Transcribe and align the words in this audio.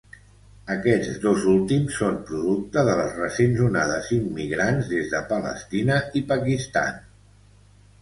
Aquests 0.75 1.19
dos 1.25 1.45
últims 1.51 1.97
són 1.99 2.17
producte 2.31 2.85
de 2.89 2.97
les 3.01 3.13
recents 3.19 3.63
onades 3.69 4.11
immigrants 4.19 4.93
des 4.97 5.15
de 5.15 5.25
Palestina 5.33 6.03
i 6.23 6.29
Pakistan. 6.37 7.03